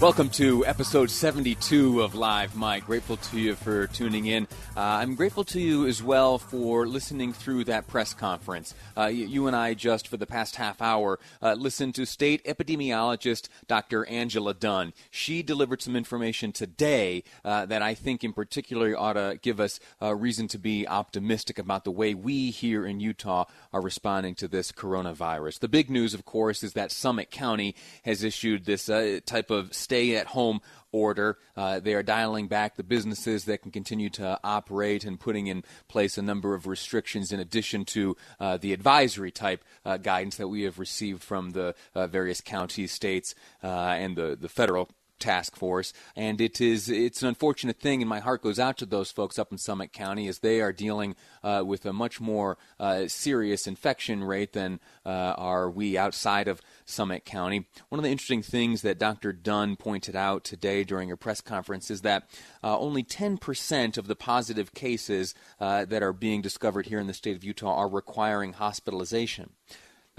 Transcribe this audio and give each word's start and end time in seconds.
Welcome 0.00 0.30
to 0.30 0.64
episode 0.64 1.10
72 1.10 2.02
of 2.02 2.14
Live 2.14 2.56
Mic. 2.56 2.86
Grateful 2.86 3.16
to 3.16 3.40
you 3.40 3.56
for 3.56 3.88
tuning 3.88 4.26
in. 4.26 4.44
Uh, 4.76 4.80
I'm 4.80 5.16
grateful 5.16 5.42
to 5.46 5.60
you 5.60 5.88
as 5.88 6.04
well 6.04 6.38
for 6.38 6.86
listening 6.86 7.32
through 7.32 7.64
that 7.64 7.88
press 7.88 8.14
conference. 8.14 8.76
Uh, 8.96 9.06
you, 9.06 9.26
you, 9.26 9.46
and 9.48 9.56
I 9.56 9.74
just 9.74 10.06
for 10.06 10.16
the 10.16 10.24
past 10.24 10.54
half 10.54 10.80
hour 10.80 11.18
uh, 11.42 11.54
listened 11.54 11.96
to 11.96 12.06
state 12.06 12.44
epidemiologist 12.44 13.48
Dr. 13.66 14.06
Angela 14.06 14.54
Dunn. 14.54 14.92
She 15.10 15.42
delivered 15.42 15.82
some 15.82 15.96
information 15.96 16.52
today 16.52 17.24
uh, 17.44 17.66
that 17.66 17.82
I 17.82 17.94
think 17.94 18.22
in 18.22 18.32
particular 18.32 18.96
ought 18.96 19.14
to 19.14 19.40
give 19.42 19.58
us 19.58 19.80
a 20.00 20.14
reason 20.14 20.46
to 20.48 20.58
be 20.58 20.86
optimistic 20.86 21.58
about 21.58 21.82
the 21.82 21.90
way 21.90 22.14
we 22.14 22.52
here 22.52 22.86
in 22.86 23.00
Utah 23.00 23.46
are 23.72 23.82
responding 23.82 24.36
to 24.36 24.46
this 24.46 24.70
coronavirus. 24.70 25.58
The 25.58 25.66
big 25.66 25.90
news, 25.90 26.14
of 26.14 26.24
course, 26.24 26.62
is 26.62 26.74
that 26.74 26.92
Summit 26.92 27.32
County 27.32 27.74
has 28.04 28.22
issued 28.22 28.64
this 28.64 28.88
uh, 28.88 29.18
type 29.26 29.50
of 29.50 29.74
stay 29.88 30.16
at 30.16 30.26
home 30.26 30.60
order. 30.92 31.38
Uh, 31.56 31.80
they 31.80 31.94
are 31.94 32.02
dialing 32.02 32.46
back 32.46 32.76
the 32.76 32.82
businesses 32.82 33.46
that 33.46 33.62
can 33.62 33.70
continue 33.70 34.10
to 34.10 34.38
operate 34.44 35.02
and 35.02 35.18
putting 35.18 35.46
in 35.46 35.64
place 35.88 36.18
a 36.18 36.22
number 36.22 36.54
of 36.54 36.66
restrictions 36.66 37.32
in 37.32 37.40
addition 37.40 37.86
to 37.86 38.14
uh, 38.38 38.58
the 38.58 38.74
advisory 38.74 39.30
type 39.30 39.64
uh, 39.86 39.96
guidance 39.96 40.36
that 40.36 40.48
we 40.48 40.64
have 40.64 40.78
received 40.78 41.22
from 41.22 41.52
the 41.52 41.74
uh, 41.94 42.06
various 42.06 42.42
counties, 42.42 42.92
states, 42.92 43.34
uh, 43.64 43.66
and 43.66 44.14
the, 44.14 44.36
the 44.38 44.48
federal 44.48 44.90
task 45.18 45.56
force 45.56 45.92
and 46.16 46.40
it 46.40 46.60
is 46.60 46.88
it's 46.88 47.22
an 47.22 47.28
unfortunate 47.28 47.78
thing 47.80 48.00
and 48.02 48.08
my 48.08 48.20
heart 48.20 48.42
goes 48.42 48.58
out 48.58 48.76
to 48.78 48.86
those 48.86 49.10
folks 49.10 49.38
up 49.38 49.52
in 49.52 49.58
Summit 49.58 49.92
County 49.92 50.28
as 50.28 50.40
they 50.40 50.60
are 50.60 50.72
dealing 50.72 51.14
uh, 51.42 51.62
with 51.66 51.84
a 51.86 51.92
much 51.92 52.20
more 52.20 52.56
uh, 52.78 53.06
serious 53.06 53.66
infection 53.66 54.22
rate 54.24 54.52
than 54.52 54.80
uh, 55.04 55.34
are 55.36 55.70
we 55.70 55.96
outside 55.96 56.48
of 56.48 56.60
Summit 56.84 57.24
County. 57.24 57.66
One 57.88 57.98
of 57.98 58.02
the 58.02 58.10
interesting 58.10 58.42
things 58.42 58.82
that 58.82 58.98
Dr. 58.98 59.32
Dunn 59.32 59.76
pointed 59.76 60.16
out 60.16 60.44
today 60.44 60.84
during 60.84 61.08
her 61.08 61.16
press 61.16 61.40
conference 61.40 61.90
is 61.90 62.02
that 62.02 62.28
uh, 62.62 62.78
only 62.78 63.02
10% 63.02 63.98
of 63.98 64.06
the 64.06 64.16
positive 64.16 64.74
cases 64.74 65.34
uh, 65.60 65.84
that 65.84 66.02
are 66.02 66.12
being 66.12 66.42
discovered 66.42 66.86
here 66.86 66.98
in 66.98 67.06
the 67.06 67.14
state 67.14 67.36
of 67.36 67.44
Utah 67.44 67.74
are 67.74 67.88
requiring 67.88 68.54
hospitalization. 68.54 69.50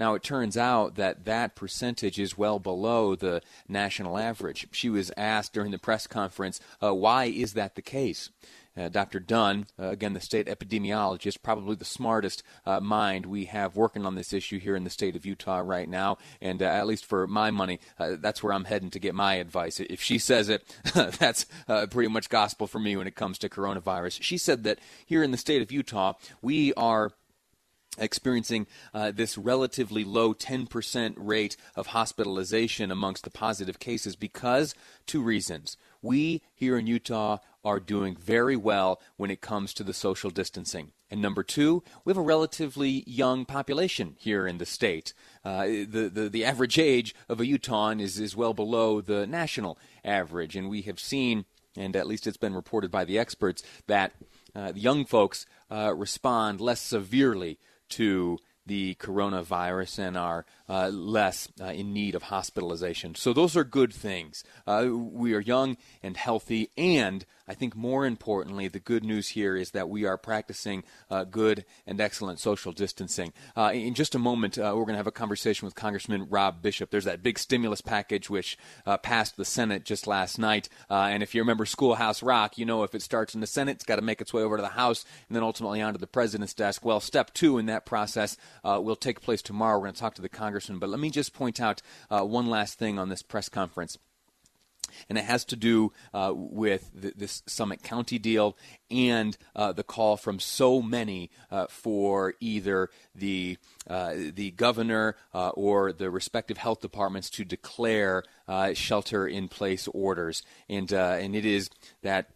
Now, 0.00 0.14
it 0.14 0.22
turns 0.22 0.56
out 0.56 0.94
that 0.94 1.26
that 1.26 1.54
percentage 1.54 2.18
is 2.18 2.38
well 2.38 2.58
below 2.58 3.14
the 3.14 3.42
national 3.68 4.16
average. 4.16 4.66
She 4.72 4.88
was 4.88 5.12
asked 5.14 5.52
during 5.52 5.72
the 5.72 5.78
press 5.78 6.06
conference, 6.06 6.58
uh, 6.82 6.94
why 6.94 7.26
is 7.26 7.52
that 7.52 7.74
the 7.74 7.82
case? 7.82 8.30
Uh, 8.74 8.88
Dr. 8.88 9.20
Dunn, 9.20 9.66
uh, 9.78 9.88
again, 9.88 10.14
the 10.14 10.20
state 10.20 10.46
epidemiologist, 10.46 11.42
probably 11.42 11.74
the 11.74 11.84
smartest 11.84 12.42
uh, 12.64 12.80
mind 12.80 13.26
we 13.26 13.44
have 13.46 13.76
working 13.76 14.06
on 14.06 14.14
this 14.14 14.32
issue 14.32 14.58
here 14.58 14.74
in 14.74 14.84
the 14.84 14.90
state 14.90 15.16
of 15.16 15.26
Utah 15.26 15.58
right 15.58 15.88
now. 15.88 16.16
And 16.40 16.62
uh, 16.62 16.66
at 16.66 16.86
least 16.86 17.04
for 17.04 17.26
my 17.26 17.50
money, 17.50 17.78
uh, 17.98 18.16
that's 18.18 18.42
where 18.42 18.54
I'm 18.54 18.64
heading 18.64 18.90
to 18.90 18.98
get 18.98 19.14
my 19.14 19.34
advice. 19.34 19.80
If 19.80 20.00
she 20.00 20.18
says 20.18 20.48
it, 20.48 20.64
that's 20.94 21.44
uh, 21.68 21.88
pretty 21.90 22.08
much 22.08 22.30
gospel 22.30 22.66
for 22.66 22.78
me 22.78 22.96
when 22.96 23.06
it 23.06 23.16
comes 23.16 23.38
to 23.40 23.50
coronavirus. 23.50 24.22
She 24.22 24.38
said 24.38 24.64
that 24.64 24.78
here 25.04 25.22
in 25.22 25.30
the 25.30 25.36
state 25.36 25.60
of 25.60 25.70
Utah, 25.70 26.14
we 26.40 26.72
are 26.74 27.12
experiencing 27.98 28.66
uh, 28.94 29.10
this 29.10 29.36
relatively 29.36 30.04
low 30.04 30.32
10% 30.32 31.14
rate 31.16 31.56
of 31.74 31.88
hospitalization 31.88 32.90
amongst 32.90 33.24
the 33.24 33.30
positive 33.30 33.78
cases 33.78 34.16
because 34.16 34.74
two 35.06 35.22
reasons. 35.22 35.76
We 36.02 36.42
here 36.54 36.78
in 36.78 36.86
Utah 36.86 37.38
are 37.64 37.80
doing 37.80 38.16
very 38.16 38.56
well 38.56 39.00
when 39.16 39.30
it 39.30 39.40
comes 39.40 39.74
to 39.74 39.84
the 39.84 39.92
social 39.92 40.30
distancing. 40.30 40.92
And 41.10 41.20
number 41.20 41.42
two, 41.42 41.82
we 42.04 42.10
have 42.10 42.16
a 42.16 42.22
relatively 42.22 43.02
young 43.06 43.44
population 43.44 44.14
here 44.18 44.46
in 44.46 44.58
the 44.58 44.66
state. 44.66 45.12
Uh, 45.44 45.66
the, 45.66 46.10
the, 46.12 46.28
the 46.28 46.44
average 46.44 46.78
age 46.78 47.14
of 47.28 47.40
a 47.40 47.46
Utahn 47.46 48.00
is, 48.00 48.18
is 48.20 48.36
well 48.36 48.54
below 48.54 49.00
the 49.00 49.26
national 49.26 49.76
average. 50.04 50.54
And 50.54 50.70
we 50.70 50.82
have 50.82 51.00
seen, 51.00 51.46
and 51.76 51.96
at 51.96 52.06
least 52.06 52.28
it's 52.28 52.36
been 52.36 52.54
reported 52.54 52.92
by 52.92 53.04
the 53.04 53.18
experts, 53.18 53.62
that 53.88 54.12
uh, 54.54 54.72
young 54.74 55.04
folks 55.04 55.46
uh, 55.70 55.92
respond 55.94 56.60
less 56.60 56.80
severely 56.80 57.58
to 57.90 58.38
the 58.70 58.94
coronavirus 59.00 59.98
and 59.98 60.16
are 60.16 60.46
uh, 60.68 60.86
less 60.90 61.48
uh, 61.60 61.64
in 61.64 61.92
need 61.92 62.14
of 62.14 62.22
hospitalization. 62.22 63.16
So, 63.16 63.32
those 63.32 63.56
are 63.56 63.64
good 63.64 63.92
things. 63.92 64.44
Uh, 64.64 64.86
we 64.92 65.34
are 65.34 65.40
young 65.40 65.76
and 66.04 66.16
healthy, 66.16 66.70
and 66.78 67.26
I 67.48 67.54
think 67.54 67.74
more 67.74 68.06
importantly, 68.06 68.68
the 68.68 68.78
good 68.78 69.02
news 69.02 69.30
here 69.30 69.56
is 69.56 69.72
that 69.72 69.88
we 69.88 70.04
are 70.04 70.16
practicing 70.16 70.84
uh, 71.10 71.24
good 71.24 71.64
and 71.84 72.00
excellent 72.00 72.38
social 72.38 72.70
distancing. 72.70 73.32
Uh, 73.56 73.72
in 73.74 73.94
just 73.94 74.14
a 74.14 74.20
moment, 74.20 74.56
we're 74.56 74.70
going 74.70 74.90
to 74.90 74.98
have 74.98 75.08
a 75.08 75.10
conversation 75.10 75.66
with 75.66 75.74
Congressman 75.74 76.28
Rob 76.30 76.62
Bishop. 76.62 76.92
There's 76.92 77.06
that 77.06 77.24
big 77.24 77.40
stimulus 77.40 77.80
package 77.80 78.30
which 78.30 78.56
passed 79.02 79.36
the 79.36 79.44
Senate 79.44 79.84
just 79.84 80.06
last 80.06 80.38
night. 80.38 80.68
and 80.88 81.24
if 81.24 81.34
you 81.34 81.42
remember 81.42 81.66
Schoolhouse 81.66 82.22
Rock, 82.22 82.56
you 82.56 82.64
know 82.64 82.84
if 82.84 82.94
it 82.94 83.02
starts 83.02 83.34
in 83.34 83.40
the 83.40 83.48
Senate, 83.48 83.72
it's 83.72 83.84
got 83.84 83.96
to 83.96 84.02
make 84.02 84.20
its 84.20 84.32
way 84.32 84.42
over 84.42 84.56
to 84.56 84.62
the 84.62 84.68
House 84.68 85.04
and 85.28 85.34
then 85.34 85.42
ultimately 85.42 85.82
onto 85.82 85.98
the 85.98 86.06
president's 86.06 86.54
desk. 86.54 86.84
Well, 86.84 87.00
step 87.00 87.34
two 87.34 87.58
in 87.58 87.66
that 87.66 87.84
process 87.84 88.36
will 88.64 88.96
take 88.96 89.20
place 89.20 89.42
tomorrow. 89.42 89.78
We're 89.78 89.86
going 89.86 89.94
to 89.94 90.00
talk 90.00 90.14
to 90.14 90.22
the 90.22 90.28
congressman. 90.28 90.78
But 90.78 90.90
let 90.90 91.00
me 91.00 91.10
just 91.10 91.32
point 91.32 91.60
out 91.60 91.82
one 92.08 92.46
last 92.46 92.78
thing 92.78 92.98
on 92.98 93.08
this 93.08 93.22
press 93.22 93.48
conference 93.48 93.98
and 95.08 95.18
it 95.18 95.24
has 95.24 95.44
to 95.46 95.56
do 95.56 95.92
uh, 96.12 96.32
with 96.34 96.90
th- 97.00 97.14
this 97.16 97.42
Summit 97.46 97.82
County 97.82 98.18
deal 98.18 98.56
and 98.90 99.36
uh, 99.54 99.72
the 99.72 99.82
call 99.82 100.16
from 100.16 100.40
so 100.40 100.82
many 100.82 101.30
uh, 101.50 101.66
for 101.68 102.34
either 102.40 102.90
the 103.14 103.56
uh, 103.88 104.14
the 104.34 104.50
governor 104.52 105.16
uh, 105.34 105.50
or 105.50 105.92
the 105.92 106.10
respective 106.10 106.58
health 106.58 106.80
departments 106.80 107.30
to 107.30 107.44
declare 107.44 108.22
uh, 108.48 108.74
shelter 108.74 109.26
in 109.26 109.48
place 109.48 109.88
orders, 109.88 110.42
and 110.68 110.92
and 110.92 111.36
it 111.36 111.44
is 111.44 111.70
that 112.02 112.30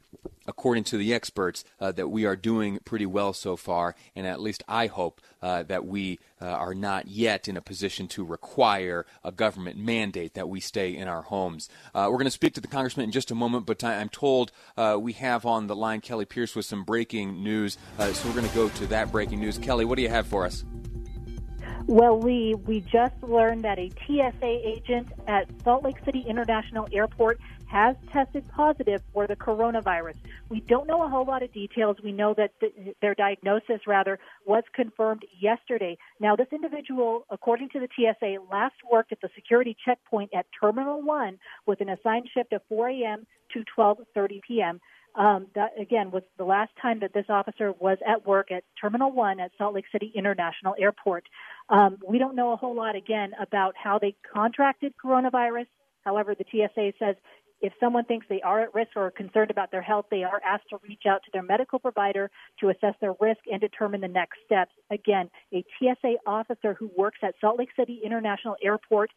according 0.46 0.84
to 0.84 0.98
the 0.98 1.14
experts, 1.14 1.64
uh, 1.80 1.92
that 1.92 2.08
we 2.08 2.24
are 2.24 2.36
doing 2.36 2.78
pretty 2.84 3.06
well 3.06 3.32
so 3.32 3.56
far, 3.56 3.94
and 4.14 4.26
at 4.26 4.40
least 4.40 4.62
I 4.68 4.86
hope 4.86 5.20
uh, 5.42 5.62
that 5.64 5.86
we 5.86 6.18
uh, 6.40 6.46
are 6.46 6.74
not 6.74 7.08
yet 7.08 7.48
in 7.48 7.56
a 7.56 7.60
position 7.60 8.08
to 8.08 8.24
require 8.24 9.06
a 9.22 9.32
government 9.32 9.78
mandate 9.78 10.34
that 10.34 10.48
we 10.48 10.60
stay 10.60 10.94
in 10.94 11.08
our 11.08 11.22
homes. 11.22 11.68
Uh, 11.94 12.08
we're 12.10 12.18
going 12.18 12.26
to 12.26 12.30
speak 12.30 12.54
to 12.54 12.60
the 12.60 12.68
congressman 12.68 13.04
in 13.04 13.12
just 13.12 13.30
a 13.30 13.34
moment, 13.34 13.66
but 13.66 13.82
I'm 13.82 14.08
told 14.08 14.52
uh, 14.76 14.98
we 15.00 15.12
have 15.14 15.46
on 15.46 15.66
the 15.66 15.76
line 15.76 16.00
Kelly 16.00 16.24
Pierce 16.24 16.54
with 16.54 16.66
some 16.66 16.84
breaking 16.84 17.42
news, 17.42 17.78
uh, 17.98 18.12
so 18.12 18.28
we're 18.28 18.34
going 18.34 18.48
to 18.48 18.54
go 18.54 18.68
to 18.68 18.86
that 18.88 19.10
breaking 19.12 19.40
news. 19.40 19.58
Kelly, 19.58 19.84
what 19.84 19.96
do 19.96 20.02
you 20.02 20.08
have 20.08 20.26
for 20.26 20.44
us? 20.44 20.64
Well, 21.86 22.18
we 22.18 22.54
we 22.66 22.80
just 22.80 23.14
learned 23.22 23.64
that 23.64 23.78
a 23.78 23.90
TSA 23.90 24.68
agent 24.68 25.08
at 25.26 25.48
Salt 25.62 25.84
Lake 25.84 25.96
City 26.04 26.24
International 26.26 26.88
Airport 26.92 27.38
has 27.74 27.96
tested 28.12 28.44
positive 28.54 29.02
for 29.12 29.26
the 29.26 29.34
coronavirus. 29.34 30.14
We 30.48 30.60
don't 30.60 30.86
know 30.86 31.02
a 31.02 31.08
whole 31.08 31.24
lot 31.24 31.42
of 31.42 31.52
details. 31.52 31.96
We 32.04 32.12
know 32.12 32.32
that 32.34 32.52
th- 32.60 32.72
their 33.02 33.16
diagnosis, 33.16 33.80
rather, 33.84 34.20
was 34.46 34.62
confirmed 34.72 35.24
yesterday. 35.40 35.98
Now, 36.20 36.36
this 36.36 36.46
individual, 36.52 37.26
according 37.30 37.70
to 37.70 37.80
the 37.80 37.88
TSA, 37.96 38.36
last 38.48 38.76
worked 38.88 39.10
at 39.10 39.20
the 39.20 39.28
security 39.34 39.76
checkpoint 39.84 40.30
at 40.32 40.46
Terminal 40.60 41.02
1 41.02 41.36
with 41.66 41.80
an 41.80 41.88
assigned 41.88 42.28
shift 42.32 42.52
of 42.52 42.62
4 42.68 42.90
a.m. 42.90 43.26
to 43.52 43.64
12:30 43.76 44.40
p.m. 44.46 44.80
Um, 45.16 45.48
that 45.56 45.70
again 45.76 46.12
was 46.12 46.22
the 46.38 46.44
last 46.44 46.70
time 46.80 47.00
that 47.00 47.12
this 47.12 47.26
officer 47.28 47.72
was 47.80 47.98
at 48.06 48.24
work 48.24 48.52
at 48.52 48.62
Terminal 48.80 49.10
One 49.10 49.40
at 49.40 49.50
Salt 49.58 49.74
Lake 49.74 49.86
City 49.90 50.12
International 50.14 50.76
Airport. 50.78 51.24
Um, 51.68 51.98
we 52.08 52.18
don't 52.18 52.36
know 52.36 52.52
a 52.52 52.56
whole 52.56 52.76
lot 52.76 52.94
again 52.94 53.32
about 53.40 53.74
how 53.76 53.98
they 53.98 54.14
contracted 54.32 54.94
coronavirus. 55.04 55.66
However, 56.04 56.34
the 56.34 56.44
TSA 56.50 56.92
says 56.98 57.16
If 57.60 57.72
someone 57.80 58.04
thinks 58.04 58.26
they 58.28 58.42
are 58.42 58.60
at 58.60 58.74
risk 58.74 58.90
or 58.96 59.06
are 59.06 59.10
concerned 59.10 59.50
about 59.50 59.70
their 59.70 59.82
health, 59.82 60.06
they 60.10 60.22
are 60.22 60.40
asked 60.44 60.68
to 60.70 60.78
reach 60.86 61.04
out 61.08 61.22
to 61.24 61.30
their 61.32 61.42
medical 61.42 61.78
provider 61.78 62.30
to 62.60 62.68
assess 62.68 62.94
their 63.00 63.14
risk 63.20 63.40
and 63.50 63.60
determine 63.60 64.00
the 64.00 64.08
next 64.08 64.38
steps. 64.44 64.72
Again, 64.90 65.30
a 65.52 65.64
TSA 65.78 66.16
officer 66.26 66.74
who 66.74 66.90
works 66.96 67.18
at 67.22 67.34
Salt 67.40 67.58
Lake 67.58 67.70
City 67.78 68.00
International 68.04 68.56
Airport 68.62 69.10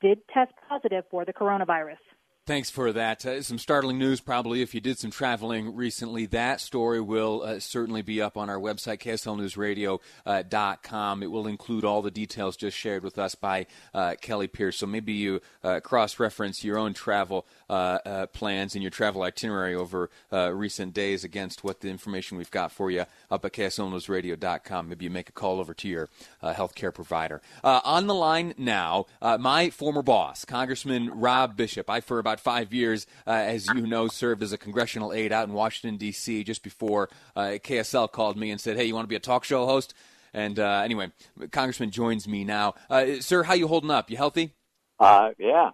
did 0.00 0.20
test 0.32 0.52
positive 0.68 1.04
for 1.10 1.24
the 1.24 1.32
coronavirus. 1.32 1.98
Thanks 2.44 2.70
for 2.70 2.92
that. 2.92 3.24
Uh, 3.24 3.40
some 3.40 3.56
startling 3.56 3.98
news, 3.98 4.20
probably, 4.20 4.62
if 4.62 4.74
you 4.74 4.80
did 4.80 4.98
some 4.98 5.12
traveling 5.12 5.76
recently. 5.76 6.26
That 6.26 6.60
story 6.60 7.00
will 7.00 7.42
uh, 7.42 7.60
certainly 7.60 8.02
be 8.02 8.20
up 8.20 8.36
on 8.36 8.50
our 8.50 8.58
website, 8.58 8.98
kslnewsradio.com. 8.98 11.22
Uh, 11.22 11.24
it 11.24 11.30
will 11.30 11.46
include 11.46 11.84
all 11.84 12.02
the 12.02 12.10
details 12.10 12.56
just 12.56 12.76
shared 12.76 13.04
with 13.04 13.16
us 13.16 13.36
by 13.36 13.66
uh, 13.94 14.16
Kelly 14.20 14.48
Pierce. 14.48 14.78
So 14.78 14.86
maybe 14.86 15.12
you 15.12 15.40
uh, 15.62 15.78
cross 15.78 16.18
reference 16.18 16.64
your 16.64 16.78
own 16.78 16.94
travel 16.94 17.46
uh, 17.70 18.26
plans 18.32 18.74
and 18.74 18.82
your 18.82 18.90
travel 18.90 19.22
itinerary 19.22 19.76
over 19.76 20.10
recent 20.32 20.94
days 20.94 21.22
against 21.22 21.62
what 21.62 21.78
the 21.78 21.90
information 21.90 22.38
we've 22.38 22.50
got 22.50 22.72
for 22.72 22.90
you 22.90 23.04
up 23.30 23.44
at 23.44 23.52
kslnewsradio.com. 23.52 24.88
Maybe 24.88 25.04
you 25.04 25.12
make 25.12 25.28
a 25.28 25.32
call 25.32 25.60
over 25.60 25.74
to 25.74 25.86
your 25.86 26.08
healthcare 26.42 26.92
provider. 26.92 27.40
on 27.62 28.08
the 28.08 28.14
line 28.14 28.52
now, 28.58 29.06
my 29.38 29.70
former 29.70 30.02
boss, 30.02 30.44
Congressman 30.44 31.08
Rob 31.08 31.56
Bishop. 31.56 31.88
I, 31.88 32.00
for 32.00 32.18
about 32.18 32.31
about 32.32 32.40
five 32.40 32.72
years, 32.72 33.06
uh, 33.26 33.30
as 33.30 33.66
you 33.66 33.86
know, 33.86 34.08
served 34.08 34.42
as 34.42 34.52
a 34.52 34.58
congressional 34.58 35.12
aide 35.12 35.32
out 35.32 35.46
in 35.46 35.54
Washington, 35.54 35.98
D.C., 35.98 36.44
just 36.44 36.62
before 36.62 37.10
uh, 37.36 37.58
KSL 37.62 38.10
called 38.10 38.38
me 38.38 38.50
and 38.50 38.60
said, 38.60 38.76
hey, 38.76 38.84
you 38.84 38.94
want 38.94 39.04
to 39.04 39.08
be 39.08 39.16
a 39.16 39.20
talk 39.20 39.44
show 39.44 39.66
host? 39.66 39.92
And 40.32 40.58
uh, 40.58 40.80
anyway, 40.82 41.12
Congressman 41.50 41.90
joins 41.90 42.26
me 42.26 42.44
now. 42.44 42.74
Uh, 42.88 43.20
sir, 43.20 43.42
how 43.42 43.52
you 43.52 43.68
holding 43.68 43.90
up? 43.90 44.10
You 44.10 44.16
healthy? 44.16 44.54
Uh, 44.98 45.30
yeah. 45.38 45.70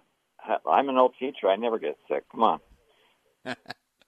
I'm 0.69 0.89
an 0.89 0.97
old 0.97 1.13
teacher. 1.17 1.47
I 1.47 1.55
never 1.55 1.79
get 1.79 1.97
sick. 2.09 2.25
Come 2.29 2.43
on. 2.43 2.59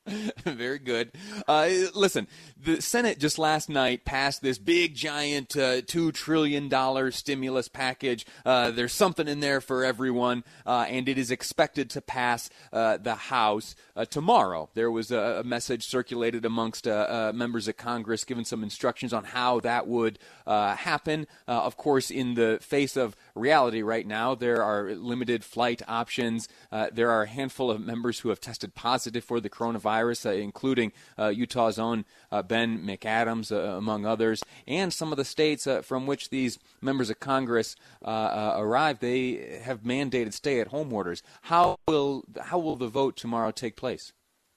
Very 0.45 0.79
good. 0.79 1.11
Uh, 1.47 1.69
listen, 1.93 2.27
the 2.57 2.81
Senate 2.81 3.19
just 3.19 3.37
last 3.37 3.69
night 3.69 4.03
passed 4.03 4.41
this 4.41 4.57
big, 4.57 4.95
giant 4.95 5.55
uh, 5.55 5.81
$2 5.81 6.11
trillion 6.13 7.11
stimulus 7.11 7.67
package. 7.67 8.25
Uh, 8.43 8.71
there's 8.71 8.93
something 8.93 9.27
in 9.27 9.41
there 9.41 9.61
for 9.61 9.85
everyone, 9.85 10.43
uh, 10.65 10.85
and 10.87 11.07
it 11.07 11.19
is 11.19 11.29
expected 11.29 11.89
to 11.91 12.01
pass 12.01 12.49
uh, 12.73 12.97
the 12.97 13.13
House 13.13 13.75
uh, 13.95 14.05
tomorrow. 14.05 14.69
There 14.73 14.89
was 14.89 15.11
a, 15.11 15.41
a 15.41 15.43
message 15.43 15.85
circulated 15.85 16.45
amongst 16.45 16.87
members 16.87 17.67
of 17.67 17.77
Congress 17.77 18.23
giving 18.23 18.45
some 18.45 18.63
instructions 18.63 19.13
on 19.13 19.23
how 19.23 19.59
that 19.59 19.87
would 19.87 20.17
happen. 20.47 21.27
of 21.47 21.77
course, 21.77 22.09
in 22.09 22.33
the 22.33 22.57
face 22.61 22.97
of 22.97 23.15
reality 23.35 23.81
right 23.81 24.05
now, 24.05 24.35
there 24.35 24.63
are 24.63 24.91
limited 24.93 25.43
flight 25.43 25.81
options. 25.87 26.47
there 26.91 27.09
are 27.09 27.23
a 27.23 27.27
handful 27.27 27.71
of 27.71 27.81
members 27.81 28.19
who 28.19 28.29
have 28.29 28.39
tested 28.39 28.73
positive 28.75 29.23
for 29.23 29.39
the 29.39 29.49
coronavirus 29.49 30.25
uh, 30.25 30.31
including 30.31 30.91
uh, 31.17 31.27
Utah's 31.27 31.79
own 31.79 32.05
uh, 32.31 32.41
Ben 32.41 32.83
McAdams, 32.85 33.51
among 33.51 34.05
others, 34.05 34.43
and 34.67 34.93
some 34.93 35.11
of 35.11 35.17
the 35.17 35.25
states 35.25 35.67
from 35.83 36.05
which 36.05 36.29
these 36.29 36.59
members 36.81 37.09
of 37.09 37.19
Congress 37.19 37.75
arrived. 38.05 39.01
They 39.01 39.61
have 39.63 39.81
mandated 39.81 40.33
stay-at-home 40.33 40.91
orders. 40.93 41.23
How 41.43 41.77
will 41.87 42.23
how 42.39 42.59
will 42.59 42.75
the 42.75 42.87
vote 42.87 43.15
tomorrow 43.15 43.51
take 43.51 43.75
place? 43.75 44.13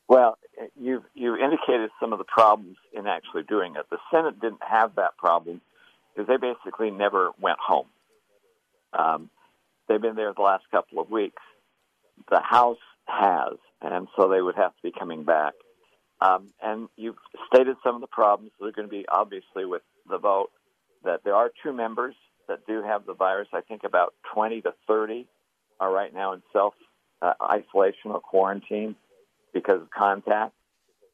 Well, 0.09 0.39
you've 0.81 1.05
you 1.15 1.37
indicated 1.37 1.91
some 2.01 2.13
of 2.13 2.19
the 2.19 2.25
problems 2.25 2.77
in 2.93 3.07
actually 3.07 3.45
doing 3.45 3.75
it. 3.77 3.87
The 3.91 3.99
Senate 4.11 4.41
didn't 4.41 4.63
have 4.63 4.97
that 4.97 5.17
problem 5.17 5.61
because 6.15 6.29
they 6.29 6.37
basically 6.37 6.91
never 6.91 7.31
went 7.41 7.59
home. 7.59 7.87
Um, 8.97 9.31
they've 9.89 10.01
been 10.01 10.17
there 10.17 10.33
the 10.35 10.43
last 10.43 10.65
couple 10.71 11.01
of 11.01 11.11
weeks. 11.11 11.43
The 12.31 12.41
House 12.41 12.79
has, 13.07 13.59
and 13.83 14.09
so 14.17 14.29
they 14.29 14.41
would 14.41 14.57
have 14.57 14.73
to 14.73 14.83
be 14.83 14.93
coming 14.93 15.25
back. 15.25 15.55
Um, 16.21 16.53
and 16.63 16.89
you've 16.97 17.17
stated 17.53 17.77
some 17.85 17.97
of 17.97 18.01
the 18.01 18.07
problems 18.07 18.53
that 18.59 18.67
are 18.67 18.73
going 18.73 18.89
to 18.89 18.91
be 18.91 19.05
obviously 19.09 19.65
with 19.65 19.83
the 20.09 20.19
vote. 20.19 20.51
That 21.05 21.21
there 21.23 21.35
are 21.35 21.51
two 21.63 21.73
members 21.73 22.15
that 22.49 22.67
do 22.67 22.83
have 22.83 23.05
the 23.05 23.13
virus. 23.13 23.49
I 23.53 23.61
think 23.61 23.83
about 23.85 24.15
20 24.33 24.63
to 24.63 24.75
30 24.87 25.27
are 25.81 25.93
right 25.93 26.15
now 26.15 26.33
in 26.33 26.43
self 26.53 26.75
uh, 27.21 27.35
isolation 27.43 28.11
or 28.11 28.21
quarantine 28.21 28.97
because 29.53 29.83
of 29.83 29.91
contact. 29.91 30.53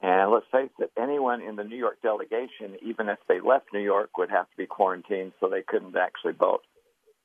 And 0.02 0.30
let's 0.30 0.46
face 0.50 0.70
it, 0.78 0.90
anyone 0.98 1.42
in 1.42 1.56
the 1.56 1.64
New 1.64 1.76
York 1.76 1.98
delegation, 2.02 2.76
even 2.82 3.08
if 3.08 3.18
they 3.28 3.40
left 3.40 3.66
New 3.72 3.80
York, 3.80 4.16
would 4.16 4.30
have 4.30 4.48
to 4.50 4.56
be 4.56 4.66
quarantined 4.66 5.32
so 5.40 5.48
they 5.48 5.62
couldn't 5.62 5.96
actually 5.96 6.32
vote 6.32 6.62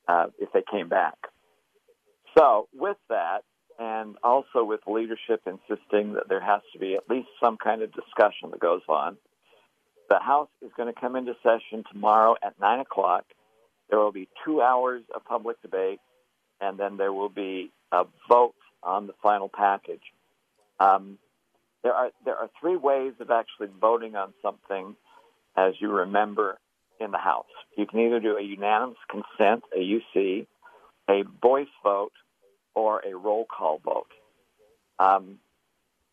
uh, 0.08 0.28
if 0.40 0.52
they 0.54 0.64
came 0.70 0.90
back. 0.90 1.16
So, 2.38 2.68
with 2.74 2.98
that, 3.10 3.44
and 3.80 4.16
also 4.24 4.64
with 4.64 4.82
leadership 4.88 5.42
insisting 5.46 6.14
that 6.14 6.30
there 6.30 6.42
has 6.42 6.62
to 6.74 6.80
be 6.80 6.96
at 6.96 7.10
least 7.10 7.28
some 7.44 7.58
kind 7.58 7.82
of 7.82 7.92
discussion 7.94 8.52
that 8.52 8.60
goes 8.60 8.82
on. 8.88 9.18
The 10.10 10.20
House 10.20 10.50
is 10.62 10.72
going 10.78 10.94
to 10.94 11.00
come 11.00 11.16
into 11.16 11.36
session 11.44 11.84
tomorrow 11.92 12.36
at 12.44 12.60
9 12.60 12.80
o'clock. 12.80 13.26
There 13.90 14.00
will 14.00 14.12
be 14.12 14.30
two 14.46 14.62
hours 14.62 15.04
of 15.14 15.26
public 15.26 15.62
debate, 15.62 16.00
and 16.62 16.78
then 16.78 16.98
there 16.98 17.12
will 17.12 17.30
be 17.30 17.72
a 17.92 18.06
vote 18.30 18.56
on 18.82 19.08
the 19.08 19.14
final 19.22 19.50
package. 19.50 20.02
Um, 20.80 21.18
there 21.84 21.94
are 21.94 22.12
there 22.24 22.36
are 22.36 22.50
three 22.60 22.76
ways 22.76 23.14
of 23.20 23.30
actually 23.30 23.70
voting 23.80 24.16
on 24.16 24.34
something, 24.42 24.96
as 25.56 25.74
you 25.80 25.92
remember 25.92 26.58
in 27.00 27.12
the 27.12 27.18
House. 27.18 27.46
You 27.78 27.86
can 27.86 28.00
either 28.00 28.20
do 28.20 28.38
a 28.38 28.42
unanimous 28.42 28.98
consent, 29.10 29.64
a 29.76 29.80
UC, 29.80 30.48
a 31.10 31.24
voice 31.42 31.68
vote, 31.84 32.14
or 32.74 33.02
a 33.06 33.16
roll 33.16 33.46
call 33.46 33.80
vote. 33.84 34.08
Um, 35.00 35.40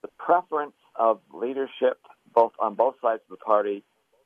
the 0.03 0.09
preference 0.19 0.75
of 0.97 1.21
leadership, 1.33 1.99
both 2.35 2.53
on 2.59 2.75
both 2.75 2.97
sides 3.01 3.23
of 3.31 3.39
the 3.39 3.45
party, 3.45 3.83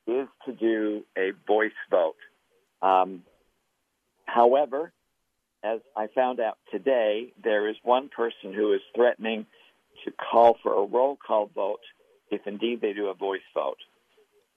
is 0.07 0.29
to 0.47 0.53
do 0.53 1.05
a 1.17 1.33
voice 1.47 1.73
vote. 1.91 2.17
Um, 2.83 3.23
however, 4.25 4.93
as 5.65 5.81
I 5.97 6.07
found 6.09 6.41
out 6.41 6.59
today, 6.71 7.33
there 7.43 7.69
is 7.69 7.77
one 7.83 8.09
person 8.09 8.53
who 8.53 8.73
is 8.73 8.81
threatening 8.95 9.47
to 10.05 10.13
call 10.13 10.57
for 10.63 10.75
a 10.75 10.87
roll 10.87 11.17
call 11.17 11.51
vote 11.55 11.81
if 12.31 12.47
indeed 12.47 12.81
they 12.81 12.93
do 12.93 13.09
a 13.09 13.15
voice 13.15 13.41
vote. 13.55 13.79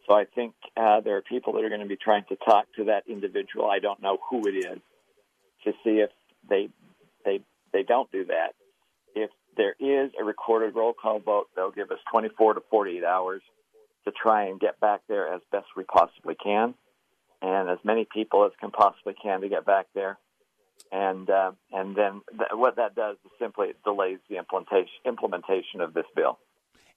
So 0.09 0.15
I 0.15 0.25
think 0.25 0.55
uh, 0.75 1.01
there 1.01 1.17
are 1.17 1.21
people 1.21 1.53
that 1.53 1.63
are 1.63 1.69
going 1.69 1.81
to 1.81 1.87
be 1.87 1.95
trying 1.95 2.23
to 2.29 2.35
talk 2.37 2.65
to 2.77 2.85
that 2.85 3.03
individual. 3.07 3.69
I 3.69 3.77
don't 3.77 4.01
know 4.01 4.17
who 4.29 4.47
it 4.47 4.53
is 4.53 4.79
to 5.65 5.71
see 5.83 5.99
if 5.99 6.09
they 6.49 6.69
they 7.23 7.41
they 7.71 7.83
don't 7.83 8.11
do 8.11 8.25
that. 8.25 8.53
If 9.13 9.29
there 9.55 9.75
is 9.79 10.11
a 10.19 10.23
recorded 10.23 10.75
roll 10.75 10.93
call 10.93 11.19
vote, 11.19 11.49
they'll 11.55 11.69
give 11.69 11.91
us 11.91 11.99
24 12.11 12.55
to 12.55 12.61
48 12.71 13.03
hours 13.03 13.41
to 14.05 14.11
try 14.11 14.45
and 14.45 14.59
get 14.59 14.79
back 14.79 15.01
there 15.07 15.31
as 15.31 15.41
best 15.51 15.67
we 15.77 15.83
possibly 15.83 16.33
can, 16.33 16.73
and 17.43 17.69
as 17.69 17.77
many 17.83 18.07
people 18.11 18.45
as 18.45 18.51
can 18.59 18.71
possibly 18.71 19.13
can 19.21 19.41
to 19.41 19.49
get 19.49 19.63
back 19.63 19.85
there. 19.93 20.17
And 20.91 21.29
uh, 21.29 21.51
and 21.71 21.95
then 21.95 22.21
th- 22.31 22.49
what 22.53 22.77
that 22.77 22.95
does 22.95 23.17
is 23.25 23.31
simply 23.37 23.73
delays 23.83 24.17
the 24.27 24.37
implementation 24.37 24.89
implementation 25.05 25.81
of 25.81 25.93
this 25.93 26.05
bill. 26.15 26.39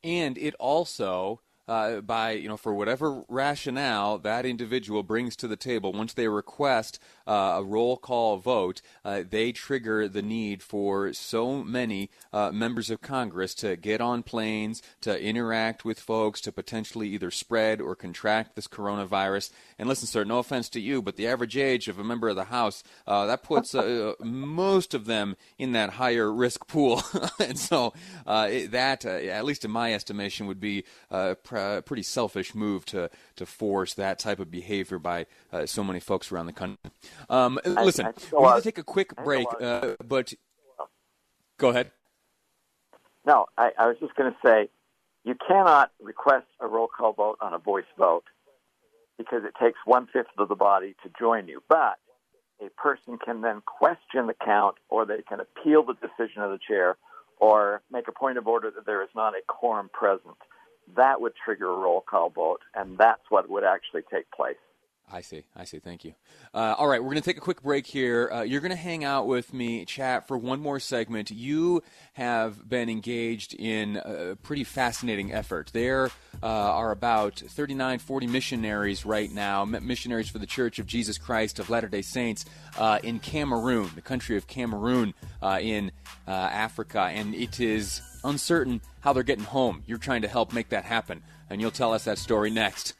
And 0.02 0.38
it 0.38 0.54
also 0.58 1.40
uh, 1.68 2.00
by 2.00 2.32
you 2.32 2.48
know 2.48 2.56
for 2.56 2.74
whatever 2.74 3.22
rationale 3.28 4.18
that 4.18 4.44
individual 4.44 5.02
brings 5.02 5.36
to 5.36 5.46
the 5.46 5.56
table 5.56 5.92
once 5.92 6.14
they 6.14 6.28
request 6.28 6.98
uh, 7.26 7.54
a 7.56 7.64
roll 7.64 7.96
call 7.96 8.38
vote 8.38 8.82
uh, 9.04 9.22
they 9.28 9.52
trigger 9.52 10.08
the 10.08 10.22
need 10.22 10.62
for 10.62 11.12
so 11.12 11.62
many 11.62 12.10
uh, 12.32 12.50
members 12.50 12.90
of 12.90 13.00
congress 13.00 13.54
to 13.54 13.76
get 13.76 14.00
on 14.00 14.22
planes 14.22 14.82
to 15.00 15.20
interact 15.22 15.84
with 15.84 16.00
folks 16.00 16.40
to 16.40 16.50
potentially 16.50 17.08
either 17.08 17.30
spread 17.30 17.80
or 17.80 17.94
contract 17.94 18.56
this 18.56 18.66
coronavirus. 18.66 19.50
And 19.78 19.88
listen 19.88 20.08
sir 20.08 20.24
no 20.24 20.38
offense 20.38 20.68
to 20.70 20.80
you 20.80 21.00
but 21.00 21.16
the 21.16 21.28
average 21.28 21.56
age 21.56 21.86
of 21.88 21.98
a 21.98 22.04
member 22.04 22.28
of 22.28 22.36
the 22.36 22.44
house 22.44 22.82
uh, 23.06 23.26
that 23.26 23.42
puts 23.42 23.74
uh, 23.74 24.14
most 24.20 24.94
of 24.94 25.06
them 25.06 25.36
in 25.58 25.72
that 25.72 25.90
higher 25.90 26.32
risk 26.32 26.66
pool. 26.66 27.02
And 27.42 27.58
so 27.58 27.92
that 28.26 29.04
at 29.04 29.44
least 29.44 29.64
in 29.64 29.70
my 29.70 29.92
estimation 29.94 30.46
would 30.46 30.60
be 30.60 30.84
a 31.56 31.82
pretty 31.82 32.02
selfish 32.02 32.54
move 32.54 32.84
to 32.86 33.10
to 33.36 33.46
force 33.46 33.94
that 33.94 34.18
type 34.18 34.38
of 34.38 34.50
behavior 34.50 34.98
by 34.98 35.26
uh, 35.52 35.66
so 35.66 35.84
many 35.84 36.00
folks 36.00 36.32
around 36.32 36.46
the 36.46 36.52
country. 36.52 36.78
Um, 37.28 37.58
listen, 37.64 38.06
we 38.32 38.42
need 38.42 38.56
to 38.56 38.62
take 38.62 38.78
a 38.78 38.84
quick 38.84 39.14
break, 39.16 39.46
uh, 39.60 39.94
but 40.04 40.32
go 41.58 41.70
ahead. 41.70 41.90
No, 43.24 43.46
I, 43.56 43.70
I 43.78 43.86
was 43.86 43.96
just 44.00 44.14
going 44.16 44.32
to 44.32 44.38
say 44.44 44.68
you 45.24 45.34
cannot 45.46 45.92
request 46.00 46.46
a 46.60 46.66
roll 46.66 46.88
call 46.88 47.12
vote 47.12 47.38
on 47.40 47.54
a 47.54 47.58
voice 47.58 47.84
vote 47.96 48.24
because 49.16 49.44
it 49.44 49.54
takes 49.62 49.78
one 49.84 50.08
fifth 50.12 50.26
of 50.38 50.48
the 50.48 50.56
body 50.56 50.96
to 51.04 51.10
join 51.18 51.46
you. 51.46 51.62
But 51.68 51.98
a 52.60 52.70
person 52.70 53.18
can 53.24 53.40
then 53.40 53.62
question 53.64 54.26
the 54.26 54.34
count, 54.44 54.76
or 54.88 55.04
they 55.04 55.22
can 55.28 55.40
appeal 55.40 55.84
the 55.84 55.94
decision 55.94 56.42
of 56.42 56.50
the 56.50 56.58
chair, 56.58 56.96
or 57.38 57.82
make 57.90 58.08
a 58.08 58.12
point 58.12 58.38
of 58.38 58.46
order 58.46 58.70
that 58.70 58.86
there 58.86 59.02
is 59.02 59.10
not 59.14 59.34
a 59.34 59.40
quorum 59.46 59.90
present 59.92 60.36
that 60.96 61.20
would 61.20 61.32
trigger 61.44 61.70
a 61.70 61.76
roll 61.76 62.00
call 62.02 62.30
vote, 62.30 62.60
and 62.74 62.98
that's 62.98 63.22
what 63.28 63.48
would 63.50 63.64
actually 63.64 64.02
take 64.12 64.30
place. 64.30 64.56
I 65.12 65.20
see. 65.20 65.44
I 65.54 65.64
see. 65.64 65.78
Thank 65.78 66.04
you. 66.06 66.14
Uh, 66.54 66.74
all 66.78 66.88
right, 66.88 67.00
we're 67.02 67.10
going 67.10 67.22
to 67.22 67.28
take 67.28 67.36
a 67.36 67.42
quick 67.42 67.62
break 67.62 67.86
here. 67.86 68.30
Uh, 68.32 68.42
you're 68.42 68.62
going 68.62 68.70
to 68.70 68.76
hang 68.76 69.04
out 69.04 69.26
with 69.26 69.52
me, 69.52 69.84
chat 69.84 70.26
for 70.26 70.38
one 70.38 70.58
more 70.58 70.80
segment. 70.80 71.30
You 71.30 71.82
have 72.14 72.66
been 72.66 72.88
engaged 72.88 73.52
in 73.54 74.00
a 74.02 74.36
pretty 74.36 74.64
fascinating 74.64 75.30
effort. 75.30 75.70
There 75.74 76.06
uh, 76.42 76.46
are 76.46 76.92
about 76.92 77.36
39, 77.36 77.98
40 77.98 78.26
missionaries 78.26 79.04
right 79.04 79.30
now, 79.30 79.66
missionaries 79.66 80.30
for 80.30 80.38
the 80.38 80.46
Church 80.46 80.78
of 80.78 80.86
Jesus 80.86 81.18
Christ 81.18 81.58
of 81.58 81.68
Latter 81.68 81.88
day 81.88 82.02
Saints 82.02 82.46
uh, 82.78 82.98
in 83.02 83.18
Cameroon, 83.18 83.90
the 83.94 84.00
country 84.00 84.38
of 84.38 84.46
Cameroon 84.46 85.12
uh, 85.42 85.58
in 85.60 85.92
uh, 86.26 86.30
Africa. 86.30 87.00
And 87.12 87.34
it 87.34 87.60
is 87.60 88.00
uncertain 88.24 88.80
how 89.00 89.12
they're 89.12 89.22
getting 89.22 89.44
home. 89.44 89.82
You're 89.86 89.98
trying 89.98 90.22
to 90.22 90.28
help 90.28 90.54
make 90.54 90.70
that 90.70 90.84
happen. 90.84 91.22
And 91.50 91.60
you'll 91.60 91.70
tell 91.70 91.92
us 91.92 92.04
that 92.04 92.16
story 92.16 92.50
next 92.50 92.94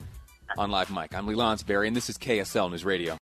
on 0.59 0.71
Live 0.71 0.91
Mic. 0.91 1.15
I'm 1.15 1.27
Lee 1.27 1.35
Lonsberry, 1.35 1.87
and 1.87 1.97
this 1.97 2.11
is 2.11 2.19
KSL 2.19 2.71
News 2.71 2.85
Radio. 2.85 3.19